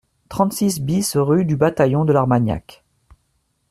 trente-six 0.29 0.79
BIS 0.81 1.15
rue 1.15 1.45
du 1.45 1.55
Bataillon 1.55 2.05
de 2.05 2.11
l'Armagnac 2.11 2.83